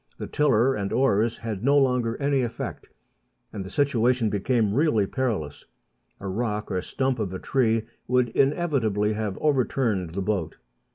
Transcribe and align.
The 0.17 0.25
tiller 0.25 0.73
and 0.73 0.91
oars 0.91 1.37
had 1.37 1.63
no 1.63 1.77
longer 1.77 2.17
any 2.19 2.41
effect, 2.41 2.87
and 3.53 3.63
the 3.63 3.69
situation 3.69 4.31
became 4.31 4.73
really 4.73 5.05
perilous; 5.05 5.65
a 6.19 6.27
rock 6.27 6.71
or 6.71 6.81
stump 6.81 7.19
of 7.19 7.31
a 7.35 7.39
tree 7.39 7.83
would 8.07 8.29
inevitably 8.29 9.13
have 9.13 9.37
overturned 9.39 10.15
the 10.15 10.21
boat. 10.23 10.57